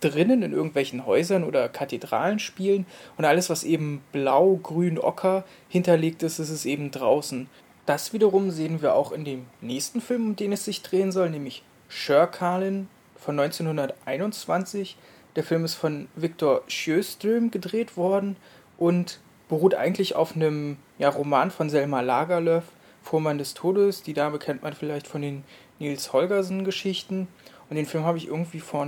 drinnen 0.00 0.42
in 0.42 0.52
irgendwelchen 0.52 1.06
Häusern 1.06 1.44
oder 1.44 1.68
Kathedralen 1.68 2.38
spielen 2.38 2.86
und 3.16 3.24
alles, 3.24 3.50
was 3.50 3.64
eben 3.64 4.02
blau, 4.12 4.58
grün, 4.62 4.98
ocker 4.98 5.44
hinterlegt 5.68 6.22
ist, 6.22 6.38
ist 6.38 6.50
es 6.50 6.64
eben 6.64 6.90
draußen. 6.90 7.48
Das 7.86 8.12
wiederum 8.12 8.50
sehen 8.50 8.80
wir 8.80 8.94
auch 8.94 9.12
in 9.12 9.24
dem 9.24 9.46
nächsten 9.60 10.00
Film, 10.00 10.26
um 10.28 10.36
den 10.36 10.52
es 10.52 10.64
sich 10.64 10.82
drehen 10.82 11.12
soll, 11.12 11.30
nämlich 11.30 11.62
Sherkalin 11.88 12.88
von 13.16 13.38
1921. 13.38 14.96
Der 15.36 15.44
Film 15.44 15.64
ist 15.64 15.74
von 15.74 16.08
Viktor 16.14 16.62
Sjöström 16.66 17.50
gedreht 17.50 17.96
worden 17.96 18.36
und 18.78 19.20
beruht 19.48 19.74
eigentlich 19.74 20.16
auf 20.16 20.34
einem 20.34 20.78
ja, 20.98 21.08
Roman 21.08 21.50
von 21.50 21.68
Selma 21.68 22.00
Lagerlöf, 22.00 22.64
Vormann 23.02 23.38
des 23.38 23.54
Todes. 23.54 24.02
Die 24.02 24.14
Dame 24.14 24.38
kennt 24.38 24.62
man 24.62 24.72
vielleicht 24.72 25.06
von 25.06 25.22
den 25.22 25.44
Nils 25.78 26.12
Holgersen-Geschichten. 26.12 27.28
Und 27.68 27.76
den 27.76 27.86
Film 27.86 28.04
habe 28.04 28.18
ich 28.18 28.28
irgendwie 28.28 28.60
vor 28.60 28.82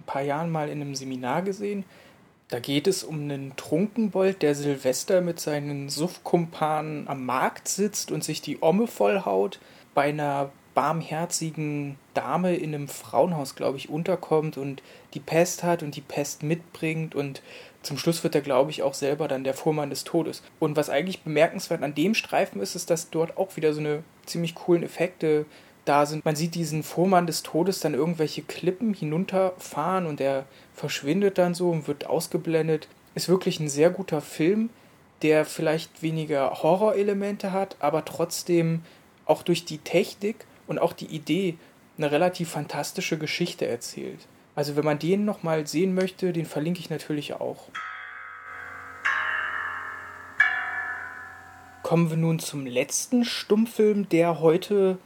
ein 0.00 0.04
paar 0.06 0.22
Jahren 0.22 0.50
mal 0.50 0.68
in 0.68 0.80
einem 0.80 0.94
Seminar 0.94 1.42
gesehen. 1.42 1.84
Da 2.48 2.58
geht 2.58 2.86
es 2.86 3.02
um 3.02 3.22
einen 3.22 3.56
Trunkenbold, 3.56 4.42
der 4.42 4.54
Silvester 4.54 5.22
mit 5.22 5.40
seinen 5.40 5.88
Suffkumpanen 5.88 7.08
am 7.08 7.24
Markt 7.24 7.68
sitzt 7.68 8.10
und 8.10 8.22
sich 8.22 8.42
die 8.42 8.58
Omme 8.60 8.86
vollhaut. 8.86 9.58
Bei 9.94 10.10
einer 10.10 10.50
barmherzigen 10.74 11.96
Dame 12.14 12.56
in 12.56 12.74
einem 12.74 12.88
Frauenhaus, 12.88 13.54
glaube 13.54 13.78
ich, 13.78 13.88
unterkommt 13.88 14.56
und 14.56 14.82
die 15.14 15.20
Pest 15.20 15.62
hat 15.62 15.82
und 15.82 15.96
die 15.96 16.00
Pest 16.00 16.42
mitbringt 16.42 17.14
und 17.14 17.42
zum 17.82 17.98
Schluss 17.98 18.22
wird 18.22 18.34
er, 18.34 18.42
glaube 18.42 18.70
ich, 18.70 18.82
auch 18.82 18.94
selber 18.94 19.28
dann 19.28 19.44
der 19.44 19.54
Vormann 19.54 19.90
des 19.90 20.04
Todes. 20.04 20.42
Und 20.60 20.76
was 20.76 20.88
eigentlich 20.88 21.22
bemerkenswert 21.22 21.82
an 21.82 21.94
dem 21.94 22.14
Streifen 22.14 22.60
ist, 22.60 22.76
ist, 22.76 22.90
dass 22.90 23.10
dort 23.10 23.36
auch 23.36 23.56
wieder 23.56 23.72
so 23.72 23.80
eine 23.80 24.04
ziemlich 24.24 24.54
coolen 24.54 24.84
Effekte 24.84 25.46
da 25.84 26.06
sind. 26.06 26.24
Man 26.24 26.36
sieht 26.36 26.54
diesen 26.54 26.82
Vormann 26.82 27.26
des 27.26 27.42
Todes 27.42 27.80
dann 27.80 27.94
irgendwelche 27.94 28.42
Klippen 28.42 28.94
hinunterfahren 28.94 30.06
und 30.06 30.20
er 30.20 30.44
verschwindet 30.74 31.38
dann 31.38 31.54
so 31.54 31.70
und 31.70 31.88
wird 31.88 32.06
ausgeblendet. 32.06 32.88
Ist 33.14 33.28
wirklich 33.28 33.60
ein 33.60 33.68
sehr 33.68 33.90
guter 33.90 34.20
Film, 34.20 34.70
der 35.22 35.44
vielleicht 35.44 36.02
weniger 36.02 36.62
Horrorelemente 36.62 37.52
hat, 37.52 37.76
aber 37.80 38.04
trotzdem 38.04 38.82
auch 39.26 39.42
durch 39.42 39.64
die 39.64 39.78
Technik 39.78 40.44
und 40.66 40.78
auch 40.78 40.92
die 40.92 41.06
Idee 41.06 41.56
eine 41.98 42.10
relativ 42.10 42.50
fantastische 42.50 43.18
Geschichte 43.18 43.66
erzählt. 43.66 44.20
Also 44.54 44.76
wenn 44.76 44.84
man 44.84 44.98
den 44.98 45.24
nochmal 45.24 45.66
sehen 45.66 45.94
möchte, 45.94 46.32
den 46.32 46.46
verlinke 46.46 46.80
ich 46.80 46.90
natürlich 46.90 47.34
auch. 47.34 47.68
Kommen 51.82 52.10
wir 52.10 52.16
nun 52.16 52.38
zum 52.38 52.66
letzten 52.66 53.24
Stummfilm, 53.24 54.08
der 54.08 54.40
heute 54.40 54.98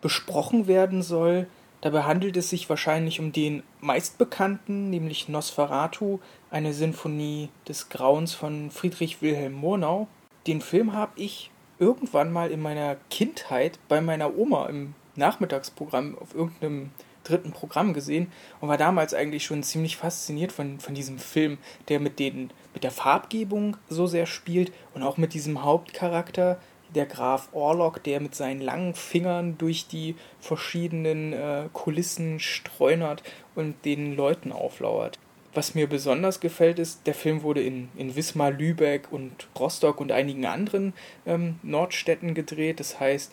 besprochen 0.00 0.66
werden 0.66 1.02
soll. 1.02 1.46
Dabei 1.80 2.02
handelt 2.02 2.36
es 2.36 2.50
sich 2.50 2.68
wahrscheinlich 2.68 3.20
um 3.20 3.32
den 3.32 3.62
meistbekannten, 3.80 4.90
nämlich 4.90 5.28
Nosferatu, 5.28 6.18
eine 6.50 6.74
Sinfonie 6.74 7.48
des 7.66 7.88
Grauens 7.88 8.34
von 8.34 8.70
Friedrich 8.70 9.22
Wilhelm 9.22 9.54
Murnau. 9.54 10.06
Den 10.46 10.60
Film 10.60 10.92
habe 10.92 11.12
ich 11.16 11.50
irgendwann 11.78 12.32
mal 12.32 12.50
in 12.50 12.60
meiner 12.60 12.96
Kindheit 13.08 13.78
bei 13.88 14.00
meiner 14.00 14.36
Oma 14.36 14.66
im 14.66 14.94
Nachmittagsprogramm 15.16 16.18
auf 16.18 16.34
irgendeinem 16.34 16.90
dritten 17.24 17.52
Programm 17.52 17.94
gesehen 17.94 18.30
und 18.60 18.68
war 18.68 18.76
damals 18.76 19.14
eigentlich 19.14 19.44
schon 19.44 19.62
ziemlich 19.62 19.96
fasziniert 19.96 20.52
von, 20.52 20.80
von 20.80 20.94
diesem 20.94 21.18
Film, 21.18 21.58
der 21.88 22.00
mit, 22.00 22.18
den, 22.18 22.50
mit 22.74 22.84
der 22.84 22.90
Farbgebung 22.90 23.76
so 23.88 24.06
sehr 24.06 24.26
spielt 24.26 24.72
und 24.94 25.02
auch 25.02 25.16
mit 25.16 25.34
diesem 25.34 25.62
Hauptcharakter, 25.62 26.58
der 26.94 27.06
Graf 27.06 27.48
Orlok, 27.52 28.02
der 28.02 28.20
mit 28.20 28.34
seinen 28.34 28.60
langen 28.60 28.94
Fingern 28.94 29.56
durch 29.58 29.86
die 29.86 30.16
verschiedenen 30.40 31.32
äh, 31.32 31.68
Kulissen 31.72 32.40
streunert 32.40 33.22
und 33.54 33.84
den 33.84 34.16
Leuten 34.16 34.52
auflauert. 34.52 35.18
Was 35.52 35.74
mir 35.74 35.88
besonders 35.88 36.38
gefällt, 36.38 36.78
ist, 36.78 37.06
der 37.06 37.14
Film 37.14 37.42
wurde 37.42 37.62
in, 37.62 37.88
in 37.96 38.14
Wismar, 38.14 38.52
Lübeck 38.52 39.08
und 39.10 39.48
Rostock 39.58 40.00
und 40.00 40.12
einigen 40.12 40.46
anderen 40.46 40.92
ähm, 41.26 41.58
Nordstädten 41.62 42.34
gedreht. 42.34 42.78
Das 42.78 43.00
heißt, 43.00 43.32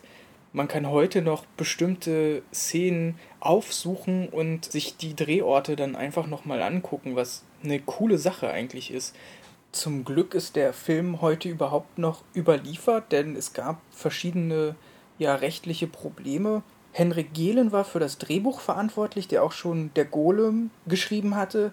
man 0.52 0.66
kann 0.66 0.88
heute 0.88 1.22
noch 1.22 1.44
bestimmte 1.56 2.42
Szenen 2.52 3.16
aufsuchen 3.38 4.28
und 4.28 4.64
sich 4.64 4.96
die 4.96 5.14
Drehorte 5.14 5.76
dann 5.76 5.94
einfach 5.94 6.26
nochmal 6.26 6.62
angucken, 6.62 7.14
was 7.14 7.44
eine 7.62 7.78
coole 7.78 8.18
Sache 8.18 8.50
eigentlich 8.50 8.90
ist. 8.90 9.14
Zum 9.72 10.04
Glück 10.04 10.34
ist 10.34 10.56
der 10.56 10.72
Film 10.72 11.20
heute 11.20 11.48
überhaupt 11.48 11.98
noch 11.98 12.22
überliefert, 12.34 13.12
denn 13.12 13.36
es 13.36 13.52
gab 13.52 13.80
verschiedene 13.90 14.76
ja, 15.18 15.34
rechtliche 15.34 15.86
Probleme. 15.86 16.62
Henrik 16.92 17.34
Gehlen 17.34 17.70
war 17.70 17.84
für 17.84 18.00
das 18.00 18.18
Drehbuch 18.18 18.60
verantwortlich, 18.60 19.28
der 19.28 19.42
auch 19.42 19.52
schon 19.52 19.90
der 19.94 20.06
Golem 20.06 20.70
geschrieben 20.86 21.36
hatte 21.36 21.72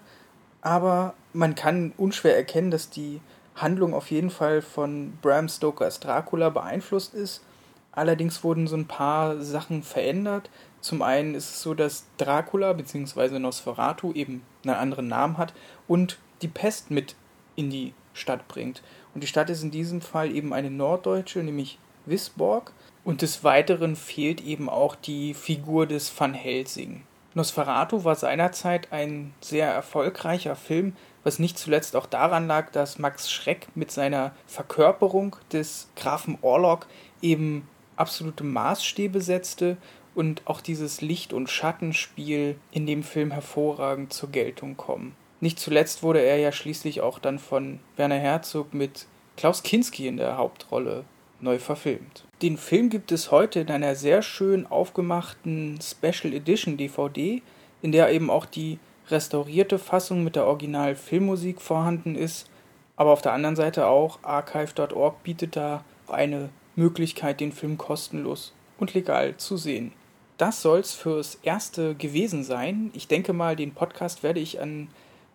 aber 0.66 1.14
man 1.32 1.54
kann 1.54 1.92
unschwer 1.96 2.36
erkennen, 2.36 2.72
dass 2.72 2.90
die 2.90 3.20
Handlung 3.54 3.94
auf 3.94 4.10
jeden 4.10 4.30
Fall 4.30 4.62
von 4.62 5.16
Bram 5.22 5.48
Stokers 5.48 6.00
Dracula 6.00 6.48
beeinflusst 6.48 7.14
ist. 7.14 7.44
Allerdings 7.92 8.42
wurden 8.42 8.66
so 8.66 8.76
ein 8.76 8.88
paar 8.88 9.40
Sachen 9.40 9.84
verändert. 9.84 10.50
Zum 10.80 11.02
einen 11.02 11.36
ist 11.36 11.50
es 11.50 11.62
so, 11.62 11.72
dass 11.72 12.06
Dracula 12.18 12.72
bzw. 12.72 13.38
Nosferatu 13.38 14.12
eben 14.12 14.42
einen 14.64 14.74
anderen 14.74 15.06
Namen 15.06 15.38
hat 15.38 15.54
und 15.86 16.18
die 16.42 16.48
Pest 16.48 16.90
mit 16.90 17.14
in 17.56 17.70
die 17.70 17.94
Stadt 18.14 18.46
bringt. 18.48 18.82
Und 19.14 19.22
die 19.22 19.26
Stadt 19.26 19.50
ist 19.50 19.62
in 19.62 19.70
diesem 19.70 20.00
Fall 20.00 20.30
eben 20.30 20.52
eine 20.52 20.70
norddeutsche, 20.70 21.40
nämlich 21.40 21.78
Wisborg. 22.06 22.72
Und 23.04 23.22
des 23.22 23.44
Weiteren 23.44 23.96
fehlt 23.96 24.40
eben 24.40 24.68
auch 24.68 24.94
die 24.94 25.34
Figur 25.34 25.86
des 25.86 26.12
Van 26.18 26.34
Helsing. 26.34 27.02
Nosferatu 27.34 28.04
war 28.04 28.14
seinerzeit 28.14 28.92
ein 28.92 29.34
sehr 29.40 29.68
erfolgreicher 29.68 30.56
Film, 30.56 30.96
was 31.22 31.38
nicht 31.38 31.58
zuletzt 31.58 31.94
auch 31.94 32.06
daran 32.06 32.46
lag, 32.46 32.70
dass 32.70 32.98
Max 32.98 33.30
Schreck 33.30 33.68
mit 33.74 33.90
seiner 33.90 34.34
Verkörperung 34.46 35.36
des 35.52 35.88
Grafen 35.96 36.38
Orlok 36.40 36.86
eben 37.20 37.68
absolute 37.96 38.42
Maßstäbe 38.42 39.20
setzte 39.20 39.76
und 40.14 40.42
auch 40.46 40.62
dieses 40.62 41.02
Licht- 41.02 41.34
und 41.34 41.50
Schattenspiel 41.50 42.56
in 42.70 42.86
dem 42.86 43.02
Film 43.02 43.30
hervorragend 43.30 44.14
zur 44.14 44.30
Geltung 44.30 44.78
kommen. 44.78 45.14
Nicht 45.40 45.58
zuletzt 45.58 46.02
wurde 46.02 46.20
er 46.20 46.38
ja 46.38 46.52
schließlich 46.52 47.00
auch 47.00 47.18
dann 47.18 47.38
von 47.38 47.80
Werner 47.96 48.18
Herzog 48.18 48.72
mit 48.72 49.06
Klaus 49.36 49.62
Kinski 49.62 50.08
in 50.08 50.16
der 50.16 50.38
Hauptrolle 50.38 51.04
neu 51.40 51.58
verfilmt. 51.58 52.24
Den 52.42 52.56
Film 52.56 52.88
gibt 52.88 53.12
es 53.12 53.30
heute 53.30 53.60
in 53.60 53.70
einer 53.70 53.94
sehr 53.94 54.22
schön 54.22 54.66
aufgemachten 54.66 55.78
Special 55.82 56.32
Edition 56.32 56.76
DVD, 56.76 57.42
in 57.82 57.92
der 57.92 58.10
eben 58.12 58.30
auch 58.30 58.46
die 58.46 58.78
restaurierte 59.08 59.78
Fassung 59.78 60.24
mit 60.24 60.36
der 60.36 60.46
Original-Filmmusik 60.46 61.60
vorhanden 61.60 62.16
ist. 62.16 62.48
Aber 62.96 63.10
auf 63.10 63.22
der 63.22 63.32
anderen 63.32 63.56
Seite 63.56 63.86
auch 63.86 64.18
archive.org 64.22 65.22
bietet 65.22 65.56
da 65.56 65.84
eine 66.08 66.48
Möglichkeit, 66.76 67.40
den 67.40 67.52
Film 67.52 67.78
kostenlos 67.78 68.54
und 68.78 68.94
legal 68.94 69.36
zu 69.36 69.56
sehen. 69.56 69.92
Das 70.38 70.60
soll's 70.60 70.92
fürs 70.92 71.38
erste 71.42 71.94
gewesen 71.94 72.42
sein. 72.42 72.90
Ich 72.94 73.08
denke 73.08 73.32
mal, 73.32 73.56
den 73.56 73.72
Podcast 73.72 74.22
werde 74.22 74.40
ich 74.40 74.60
an 74.60 74.88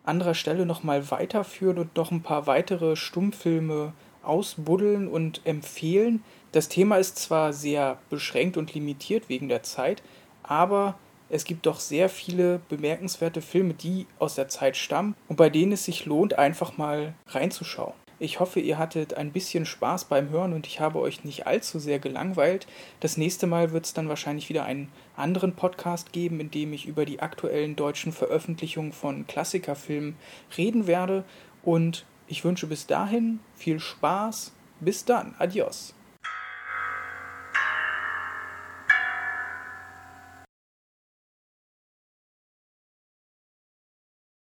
anderer 0.03 0.33
Stelle 0.33 0.65
nochmal 0.65 1.11
weiterführen 1.11 1.77
und 1.77 1.95
noch 1.95 2.11
ein 2.11 2.23
paar 2.23 2.47
weitere 2.47 2.95
Stummfilme 2.95 3.93
ausbuddeln 4.23 5.07
und 5.07 5.41
empfehlen. 5.45 6.23
Das 6.51 6.69
Thema 6.69 6.97
ist 6.97 7.17
zwar 7.17 7.53
sehr 7.53 7.97
beschränkt 8.09 8.57
und 8.57 8.73
limitiert 8.73 9.29
wegen 9.29 9.47
der 9.47 9.63
Zeit, 9.63 10.03
aber 10.43 10.95
es 11.29 11.45
gibt 11.45 11.65
doch 11.65 11.79
sehr 11.79 12.09
viele 12.09 12.59
bemerkenswerte 12.67 13.41
Filme, 13.41 13.73
die 13.73 14.05
aus 14.19 14.35
der 14.35 14.49
Zeit 14.49 14.75
stammen 14.75 15.15
und 15.29 15.37
bei 15.37 15.49
denen 15.49 15.71
es 15.71 15.85
sich 15.85 16.05
lohnt, 16.05 16.37
einfach 16.37 16.77
mal 16.77 17.13
reinzuschauen. 17.27 17.93
Ich 18.23 18.39
hoffe, 18.39 18.59
ihr 18.59 18.77
hattet 18.77 19.15
ein 19.15 19.31
bisschen 19.31 19.65
Spaß 19.65 20.05
beim 20.05 20.29
Hören 20.29 20.53
und 20.53 20.67
ich 20.67 20.79
habe 20.79 20.99
euch 20.99 21.23
nicht 21.23 21.47
allzu 21.47 21.79
sehr 21.79 21.97
gelangweilt. 21.97 22.67
Das 22.99 23.17
nächste 23.17 23.47
Mal 23.47 23.71
wird 23.71 23.85
es 23.85 23.95
dann 23.95 24.09
wahrscheinlich 24.09 24.47
wieder 24.47 24.63
einen 24.63 24.91
anderen 25.15 25.55
Podcast 25.55 26.13
geben, 26.13 26.39
in 26.39 26.51
dem 26.51 26.71
ich 26.71 26.85
über 26.85 27.05
die 27.05 27.19
aktuellen 27.19 27.75
deutschen 27.75 28.11
Veröffentlichungen 28.11 28.91
von 28.91 29.25
Klassikerfilmen 29.25 30.17
reden 30.55 30.85
werde. 30.85 31.23
Und 31.63 32.05
ich 32.27 32.45
wünsche 32.45 32.67
bis 32.67 32.85
dahin 32.85 33.39
viel 33.55 33.79
Spaß. 33.79 34.51
Bis 34.81 35.03
dann. 35.03 35.33
Adios. 35.39 35.95